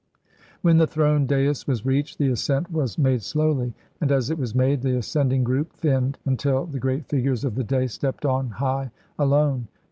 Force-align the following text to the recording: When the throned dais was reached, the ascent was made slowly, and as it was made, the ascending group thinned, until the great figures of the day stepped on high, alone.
When 0.63 0.77
the 0.77 0.87
throned 0.87 1.27
dais 1.27 1.67
was 1.67 1.85
reached, 1.85 2.17
the 2.17 2.29
ascent 2.31 2.71
was 2.71 2.97
made 2.97 3.21
slowly, 3.21 3.75
and 4.01 4.11
as 4.11 4.31
it 4.31 4.39
was 4.39 4.55
made, 4.55 4.81
the 4.81 4.97
ascending 4.97 5.43
group 5.43 5.73
thinned, 5.73 6.17
until 6.25 6.65
the 6.65 6.79
great 6.79 7.05
figures 7.05 7.45
of 7.45 7.53
the 7.53 7.63
day 7.63 7.85
stepped 7.85 8.25
on 8.25 8.49
high, 8.49 8.89
alone. 9.19 9.67